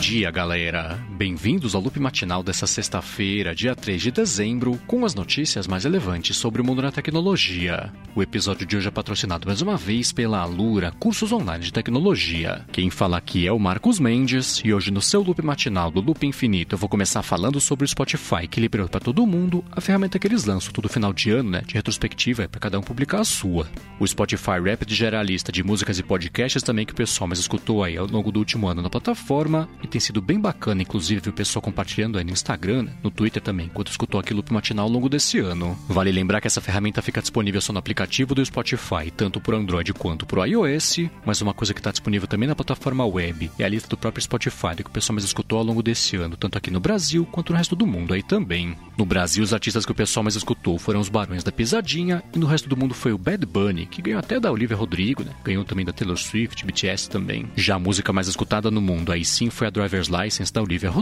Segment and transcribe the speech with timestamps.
[0.00, 1.09] dia, galera!
[1.20, 6.34] Bem-vindos ao loop matinal dessa sexta-feira, dia 3 de dezembro, com as notícias mais relevantes
[6.34, 7.92] sobre o mundo da tecnologia.
[8.16, 12.64] O episódio de hoje é patrocinado mais uma vez pela Alura Cursos Online de Tecnologia.
[12.72, 16.26] Quem fala aqui é o Marcos Mendes, e hoje no seu loop matinal do Loop
[16.26, 20.18] Infinito eu vou começar falando sobre o Spotify, que liberou para todo mundo a ferramenta
[20.18, 23.20] que eles lançam todo final de ano, né, de retrospectiva, é para cada um publicar
[23.20, 23.68] a sua.
[23.98, 27.40] O Spotify Rapid gera a lista de músicas e podcasts também que o pessoal mais
[27.40, 31.09] escutou aí ao longo do último ano na plataforma e tem sido bem bacana, inclusive,
[31.16, 32.92] o pessoal compartilhando aí no Instagram, né?
[33.02, 35.78] no Twitter também, enquanto escutou aqui Loop Matinal ao longo desse ano.
[35.88, 39.92] Vale lembrar que essa ferramenta fica disponível só no aplicativo do Spotify, tanto por Android
[39.92, 43.68] quanto por iOS, mas uma coisa que está disponível também na plataforma web é a
[43.68, 46.70] lista do próprio Spotify, que o pessoal mais escutou ao longo desse ano, tanto aqui
[46.70, 48.76] no Brasil quanto no resto do mundo aí também.
[48.96, 52.38] No Brasil, os artistas que o pessoal mais escutou foram os Barões da Pisadinha, e
[52.38, 55.32] no resto do mundo foi o Bad Bunny, que ganhou até da Olivia Rodrigo, né?
[55.44, 57.48] Ganhou também da Taylor Swift, BTS também.
[57.56, 60.90] Já a música mais escutada no mundo aí sim foi a Driver's License da Olivia
[60.90, 60.99] Rodrigo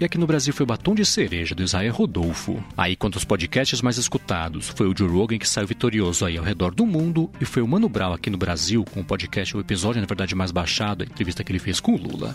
[0.00, 2.62] e aqui no Brasil foi o Batom de Cereja do Israel Rodolfo.
[2.76, 6.44] Aí quanto aos podcasts mais escutados, foi o Joe Rogan que saiu vitorioso aí ao
[6.44, 9.60] redor do mundo e foi o Mano Brown aqui no Brasil com o podcast, o
[9.60, 12.34] episódio na verdade mais baixado, a entrevista que ele fez com o Lula.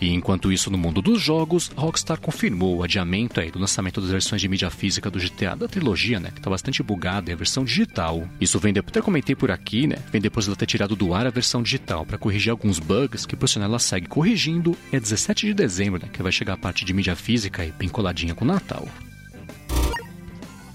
[0.00, 4.10] E enquanto isso, no mundo dos jogos, Rockstar confirmou o adiamento aí do lançamento das
[4.10, 6.30] versões de mídia física do GTA da trilogia, né?
[6.34, 8.26] Que tá bastante bugada, é a versão digital.
[8.40, 9.96] Isso vem depois, até comentei por aqui, né?
[10.10, 13.36] Vem depois dela ter tirado do ar a versão digital para corrigir alguns bugs que
[13.36, 14.76] por sinal ela segue corrigindo.
[14.90, 16.08] É 17 de dezembro, né?
[16.12, 18.88] Que vai chegar a parte de mídia física aí, bem coladinha com o Natal.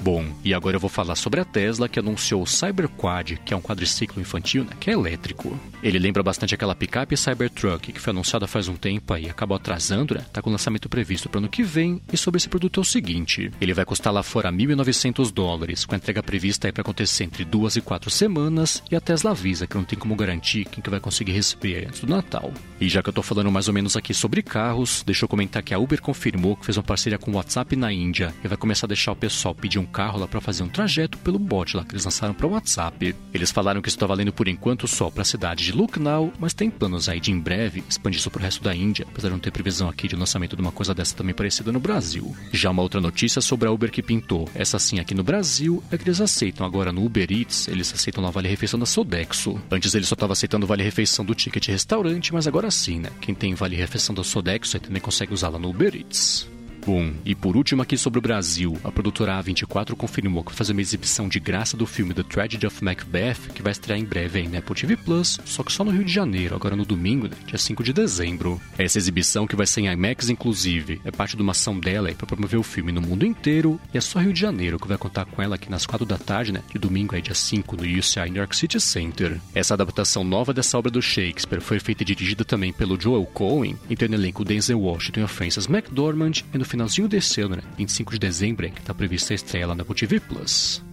[0.05, 3.57] Bom, e agora eu vou falar sobre a Tesla que anunciou o Cyberquad, que é
[3.57, 5.59] um quadriciclo infantil, né, que é elétrico.
[5.81, 10.13] Ele lembra bastante aquela picape Cybertruck que foi anunciada faz um tempo aí, acabou atrasando,
[10.13, 10.23] né?
[10.31, 11.99] Tá com lançamento previsto para ano que vem.
[12.13, 15.95] E sobre esse produto é o seguinte: ele vai custar lá fora 1.900 dólares, com
[15.95, 18.83] a entrega prevista aí para acontecer entre duas e quatro semanas.
[18.91, 22.01] E a Tesla avisa que não tem como garantir quem que vai conseguir receber antes
[22.01, 22.53] do Natal.
[22.79, 25.63] E já que eu tô falando mais ou menos aqui sobre carros, deixa eu comentar
[25.63, 28.57] que a Uber confirmou que fez uma parceria com o WhatsApp na Índia e vai
[28.57, 31.77] começar a deixar o pessoal pedir um carro lá para fazer um trajeto pelo bot
[31.77, 33.15] lá que eles lançaram para o WhatsApp.
[33.33, 36.53] Eles falaram que isso está valendo por enquanto só para a cidade de Lucknow, mas
[36.53, 39.33] tem planos aí de em breve expandir isso para o resto da Índia, apesar de
[39.33, 42.35] não ter previsão aqui de lançamento de uma coisa dessa também parecida no Brasil.
[42.51, 45.97] Já uma outra notícia sobre a Uber que pintou, essa sim aqui no Brasil, é
[45.97, 49.57] que eles aceitam agora no Uber Eats, eles aceitam lá Vale Refeição da Sodexo.
[49.71, 53.11] Antes eles só estavam aceitando Vale Refeição do ticket restaurante, mas agora sim, né?
[53.21, 56.54] Quem tem Vale Refeição da Sodexo também consegue usar lá no Uber Eats.
[56.85, 60.71] Bom, e por último aqui sobre o Brasil, a produtora A24 confirmou que vai fazer
[60.71, 64.37] uma exibição de graça do filme The Tragedy of Macbeth, que vai estrear em breve
[64.37, 67.27] aí na Apple TV Plus, só que só no Rio de Janeiro, agora no domingo,
[67.27, 68.61] né, dia 5 de dezembro.
[68.77, 72.27] Essa exibição, que vai ser em IMAX inclusive, é parte de uma ação dela para
[72.27, 75.25] promover o filme no mundo inteiro, e é só Rio de Janeiro que vai contar
[75.25, 78.29] com ela aqui nas 4 da tarde, né, de domingo aí dia 5 no UCI
[78.29, 79.41] New York City Center.
[79.55, 83.75] Essa adaptação nova dessa obra do Shakespeare foi feita e dirigida também pelo Joel Cohen,
[83.89, 87.63] e tem elenco Denzel Washington e Frances McDormand, e no finalzinho desse ano, né?
[87.77, 90.83] 25 de dezembro, é que está prevista a estreia lá na TV Plus.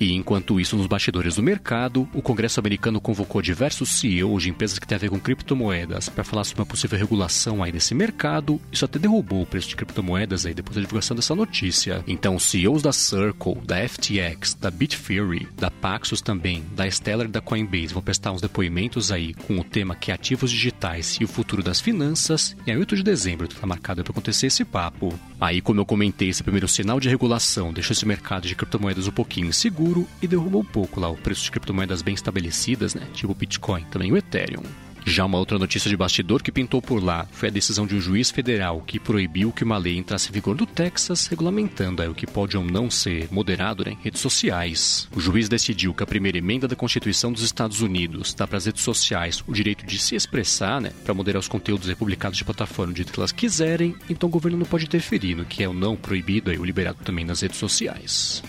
[0.00, 4.78] E enquanto isso, nos bastidores do mercado, o Congresso americano convocou diversos CEOs de empresas
[4.78, 8.60] que têm a ver com criptomoedas para falar sobre uma possível regulação aí desse mercado.
[8.70, 12.04] Isso até derrubou o preço de criptomoedas aí depois da divulgação dessa notícia.
[12.06, 17.30] Então, os CEOs da Circle, da FTX, da Bitfury, da Paxos também, da Stellar e
[17.30, 21.24] da Coinbase vão prestar uns depoimentos aí com o tema que é ativos digitais e
[21.24, 22.56] o futuro das finanças.
[22.66, 25.12] E aí, 8 de dezembro está marcado para acontecer esse papo.
[25.40, 29.12] Aí, como eu comentei, esse primeiro sinal de regulação deixou esse mercado de criptomoedas um
[29.12, 29.87] pouquinho inseguro
[30.20, 33.06] e derrubou um pouco lá o preço de criptomoedas bem estabelecidas, né?
[33.12, 34.62] Tipo o Bitcoin, também o Ethereum.
[35.08, 38.00] Já uma outra notícia de bastidor que pintou por lá foi a decisão de um
[38.00, 42.14] juiz federal que proibiu que uma lei entrasse em vigor do Texas, regulamentando aí, o
[42.14, 45.08] que pode ou não ser moderado né, em redes sociais.
[45.16, 48.66] O juiz decidiu que a primeira emenda da Constituição dos Estados Unidos dá para as
[48.66, 52.92] redes sociais o direito de se expressar, né, para moderar os conteúdos publicados de plataforma
[52.92, 55.72] do jeito que elas quiserem, então o governo não pode interferir no que é o
[55.72, 58.42] não proibido e o liberado também nas redes sociais.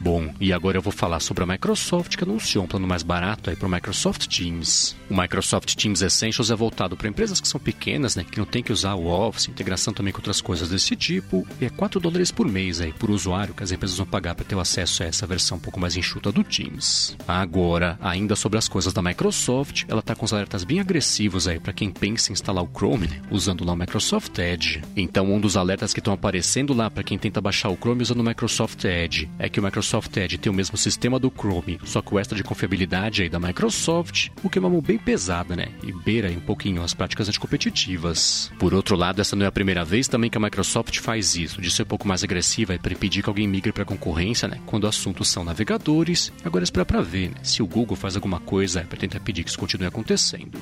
[0.00, 3.50] Bom, e agora eu vou falar sobre a Microsoft que anunciou um plano mais barato
[3.50, 4.96] aí para o Microsoft Teams.
[5.10, 8.62] O Microsoft Teams Essentials é voltado para empresas que são pequenas, né, que não tem
[8.62, 12.30] que usar o Office, integração também com outras coisas desse tipo, e é 4 dólares
[12.30, 15.06] por mês aí por usuário que as empresas vão pagar para ter o acesso a
[15.06, 17.14] essa versão um pouco mais enxuta do Teams.
[17.28, 21.60] Agora, ainda sobre as coisas da Microsoft, ela tá com os alertas bem agressivos aí
[21.60, 24.80] para quem pensa em instalar o Chrome, né, usando lá o Microsoft Edge.
[24.96, 28.20] Então, um dos alertas que estão aparecendo lá para quem tenta baixar o Chrome usando
[28.20, 31.80] o Microsoft Edge é que o Microsoft Microsoft Edge tem o mesmo sistema do Chrome,
[31.84, 35.56] só com extra de confiabilidade aí da Microsoft, o que é uma mão bem pesada,
[35.56, 35.66] né?
[35.82, 38.52] E beira um pouquinho as práticas anticompetitivas.
[38.56, 41.60] Por outro lado, essa não é a primeira vez também que a Microsoft faz isso,
[41.60, 44.60] de ser um pouco mais agressiva e para impedir que alguém migre para concorrência, né?
[44.64, 46.32] Quando assuntos são navegadores.
[46.44, 47.40] Agora espera para ver, né?
[47.42, 50.56] Se o Google faz alguma coisa é, para tentar pedir que isso continue acontecendo.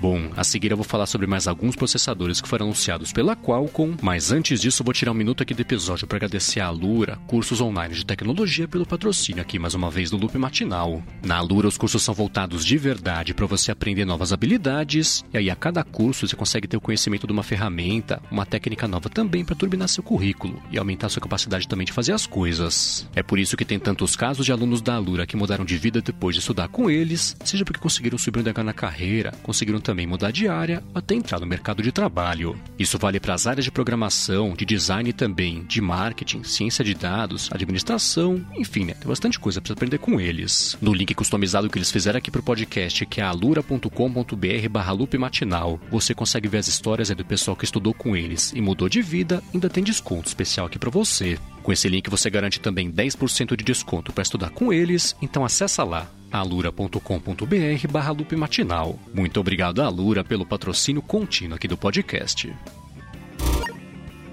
[0.00, 3.98] Bom, a seguir eu vou falar sobre mais alguns processadores que foram anunciados pela Qualcomm,
[4.00, 7.60] mas antes disso vou tirar um minuto aqui do episódio para agradecer a Alura, cursos
[7.60, 11.02] online de tecnologia, pelo patrocínio aqui mais uma vez no Loop Matinal.
[11.22, 15.50] Na Alura os cursos são voltados de verdade para você aprender novas habilidades, e aí
[15.50, 19.44] a cada curso você consegue ter o conhecimento de uma ferramenta, uma técnica nova também
[19.44, 23.06] para turbinar seu currículo e aumentar sua capacidade também de fazer as coisas.
[23.14, 26.00] É por isso que tem tantos casos de alunos da Alura que mudaram de vida
[26.00, 30.06] depois de estudar com eles, seja porque conseguiram subir um degrau na carreira, conseguiram também
[30.06, 32.56] mudar de área até entrar no mercado de trabalho.
[32.78, 37.50] Isso vale para as áreas de programação, de design também, de marketing, ciência de dados,
[37.52, 38.94] administração, enfim, né?
[38.94, 40.78] Tem bastante coisa para aprender com eles.
[40.80, 45.80] No link customizado que eles fizeram aqui pro podcast, que é alura.com.br barra loop matinal,
[45.90, 49.42] você consegue ver as histórias do pessoal que estudou com eles e mudou de vida,
[49.52, 51.36] ainda tem desconto especial aqui para você.
[51.70, 55.84] Com esse link você garante também 10% de desconto para estudar com eles, então acessa
[55.84, 58.12] lá alura.com.br barra.
[59.14, 62.52] Muito obrigado à Alura pelo patrocínio contínuo aqui do podcast.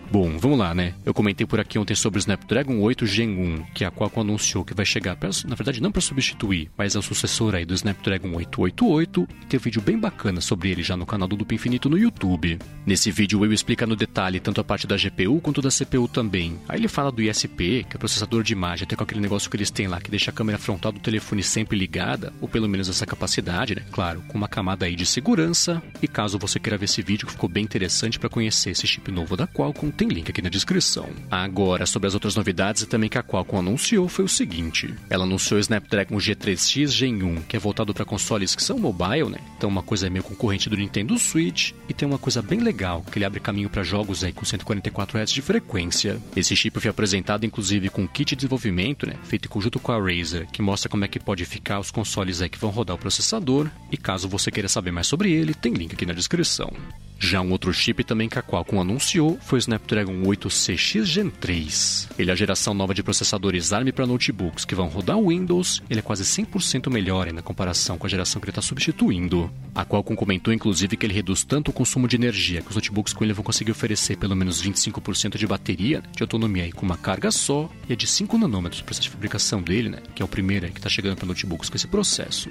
[0.09, 0.94] Bom, vamos lá, né?
[1.06, 4.63] Eu comentei por aqui ontem sobre o Snapdragon 8 Gen 1, que a Qualcomm anunciou
[4.63, 7.74] que vai chegar, pra, na verdade não para substituir, mas é o sucessor aí do
[7.74, 9.27] Snapdragon 888.
[9.42, 11.98] E tem um vídeo bem bacana sobre ele já no canal do Loop Infinito no
[11.98, 12.57] YouTube.
[12.86, 16.57] Nesse vídeo eu explico no detalhe tanto a parte da GPU quanto da CPU também.
[16.69, 19.50] Aí ele fala do ISP, que é o processador de imagem, até com aquele negócio
[19.50, 22.69] que eles têm lá que deixa a câmera frontal do telefone sempre ligada, ou pelo
[22.69, 23.83] menos essa capacidade, né?
[23.92, 25.83] Claro, com uma camada aí de segurança.
[26.01, 29.12] E caso você queira ver esse vídeo que ficou bem interessante para conhecer esse chip
[29.12, 31.09] novo da Qualcomm, tem link aqui na descrição.
[31.29, 35.57] Agora, sobre as outras novidades também que a Qualcomm anunciou foi o seguinte: ela anunciou
[35.57, 39.39] o Snapdragon G3X Gen 1, que é voltado para consoles que são mobile, né?
[39.57, 43.01] Então uma coisa é meio concorrente do Nintendo Switch e tem uma coisa bem legal,
[43.01, 46.21] que ele abre caminho para jogos aí com 144 Hz de frequência.
[46.35, 49.91] Esse chip foi apresentado inclusive com um kit de desenvolvimento, né, feito em conjunto com
[49.91, 52.95] a Razer, que mostra como é que pode ficar os consoles aí que vão rodar
[52.95, 53.69] o processador.
[53.91, 56.71] E caso você queira saber mais sobre ele, tem link aqui na descrição.
[57.19, 62.09] Já um outro chip também que a Qualcomm anunciou foi o Snapdragon 8CX Gen 3.
[62.17, 65.81] Ele é a geração nova de processadores ARM para notebooks que vão rodar Windows.
[65.89, 69.51] Ele é quase 100% melhor na comparação com a geração que ele está substituindo.
[69.73, 73.13] A Qualcomm comentou inclusive que ele reduz tanto o consumo de energia que os notebooks
[73.13, 76.97] com ele vão conseguir oferecer pelo menos 25% de bateria de autonomia aí, com uma
[76.97, 80.25] carga só e é de 5 nanômetros o processo de fabricação dele, né, que é
[80.25, 82.49] o primeiro que está chegando para notebooks com esse processo.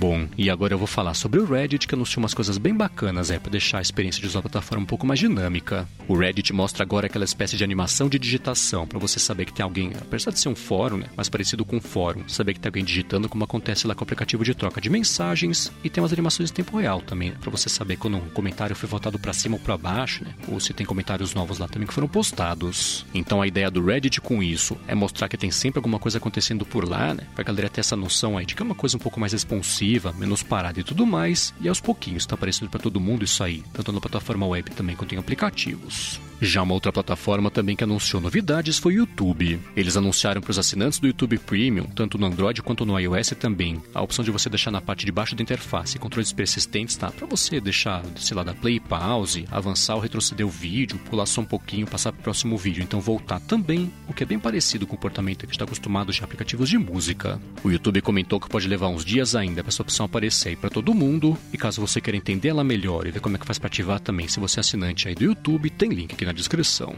[0.00, 3.30] Bom, e agora eu vou falar sobre o Reddit, que anunciou umas coisas bem bacanas
[3.30, 5.86] é, para deixar a experiência de usar a plataforma um pouco mais dinâmica.
[6.08, 9.62] O Reddit mostra agora aquela espécie de animação de digitação, para você saber que tem
[9.62, 12.70] alguém, apesar de ser um fórum, né, mais parecido com um fórum, saber que tem
[12.70, 16.14] alguém digitando, como acontece lá com o aplicativo de troca de mensagens, e tem umas
[16.14, 19.56] animações em tempo real também, para você saber quando um comentário foi votado para cima
[19.56, 23.04] ou para baixo, né, ou se tem comentários novos lá também que foram postados.
[23.12, 26.64] Então a ideia do Reddit com isso é mostrar que tem sempre alguma coisa acontecendo
[26.64, 29.00] por lá, né, pra galera ter essa noção aí de que é uma coisa um
[29.00, 33.00] pouco mais responsiva menos parada e tudo mais, e aos pouquinhos está aparecendo para todo
[33.00, 36.20] mundo isso aí, tanto na plataforma web também quanto em aplicativos.
[36.42, 39.60] Já uma outra plataforma também que anunciou novidades foi o YouTube.
[39.76, 43.80] Eles anunciaram para os assinantes do YouTube Premium, tanto no Android quanto no iOS também,
[43.92, 47.10] a opção de você deixar na parte de baixo da interface controles persistentes, tá?
[47.10, 51.42] Para você deixar, sei lá, dar play pause, avançar ou retroceder o vídeo, pular só
[51.42, 54.86] um pouquinho, passar para o próximo vídeo, então voltar também, o que é bem parecido
[54.86, 57.38] com o comportamento que está acostumado de aplicativos de música.
[57.62, 60.70] O YouTube comentou que pode levar uns dias ainda para essa opção aparecer aí para
[60.70, 63.58] todo mundo, e caso você queira entender ela melhor e ver como é que faz
[63.58, 66.94] para ativar também, se você é assinante aí do YouTube, tem link aqui na descrição.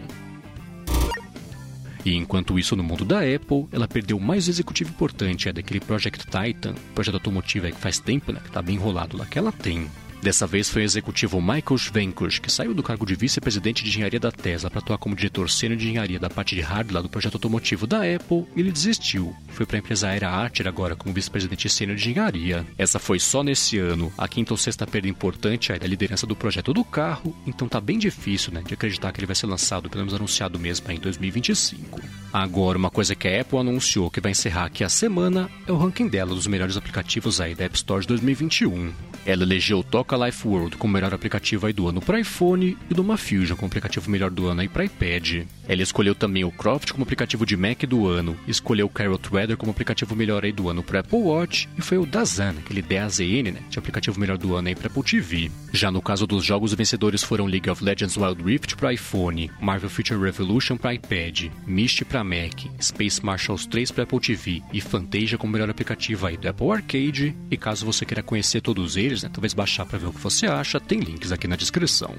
[2.05, 6.25] E enquanto isso, no mundo da Apple, ela perdeu mais executivo importante, é daquele Project
[6.27, 9.89] Titan, projeto automotivo que faz tempo, né, que tá bem enrolado lá, que ela tem.
[10.23, 14.21] Dessa vez foi o executivo Michael Schwenkusch, que saiu do cargo de vice-presidente de engenharia
[14.21, 17.35] da Tesla para atuar como diretor sênior de engenharia da parte de hardware do projeto
[17.35, 19.35] automotivo da Apple, e ele desistiu.
[19.49, 22.65] Foi para a empresa aérea Archer agora como vice-presidente sênior de engenharia.
[22.79, 26.37] Essa foi só nesse ano, a quinta ou sexta perda importante aí da liderança do
[26.37, 29.91] projeto do carro, então tá bem difícil, né, de acreditar que ele vai ser lançado,
[29.91, 32.01] pelo menos anunciado mesmo em 2025.
[32.33, 35.77] Agora, uma coisa que a Apple anunciou que vai encerrar aqui a semana é o
[35.77, 38.93] ranking dela dos melhores aplicativos aí da App Store de 2021.
[39.25, 42.95] Ela elegeu o Toca Life World como melhor aplicativo aí do ano para iPhone e
[42.95, 45.45] do Fusion como aplicativo melhor do ano aí para iPad.
[45.69, 49.57] Ela escolheu também o Croft como aplicativo de Mac do ano, escolheu o Carrot Weather
[49.57, 53.53] como aplicativo melhor aí do ano para Apple Watch e foi o Dazan, aquele DAZN,
[53.53, 55.51] né, de aplicativo melhor do ano aí para Apple TV.
[55.73, 59.51] Já no caso dos jogos, os vencedores foram League of Legends Wild Rift para iPhone,
[59.61, 64.81] Marvel Future Revolution para iPad, Myst para Mac, Space Marshals 3 para Apple TV e
[64.81, 67.37] Fantasia como melhor aplicativo aí do Apple Arcade.
[67.51, 70.47] E caso você queira conhecer todos eles, né, talvez baixar para ver o que você
[70.47, 72.15] acha, tem links aqui na descrição.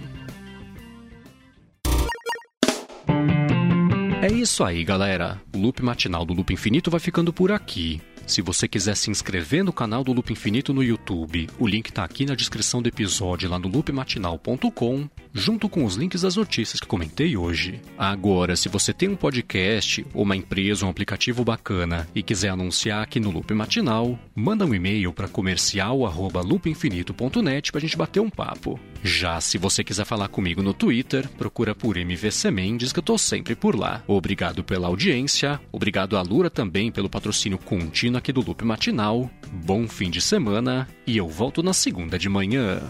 [4.42, 5.42] Isso aí, galera.
[5.54, 8.02] O loop matinal do Loop Infinito vai ficando por aqui.
[8.26, 12.04] Se você quiser se inscrever no canal do Loop Infinito no YouTube, o link está
[12.04, 16.86] aqui na descrição do episódio lá no loopmatinal.com, junto com os links das notícias que
[16.86, 17.82] comentei hoje.
[17.98, 23.02] Agora, se você tem um podcast, ou uma empresa, um aplicativo bacana e quiser anunciar
[23.02, 28.80] aqui no Loop Matinal, manda um e-mail para comercial@loopinfinito.net para a gente bater um papo.
[29.04, 33.18] Já se você quiser falar comigo no Twitter, procura por MVC Mendes que eu estou
[33.18, 34.04] sempre por lá.
[34.08, 39.30] Obrigado pela audiência, obrigado a Lura também pelo patrocínio contínuo aqui do Loop Matinal.
[39.52, 42.82] Bom fim de semana e eu volto na segunda de manhã.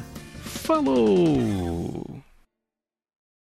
[0.44, 2.23] Falou!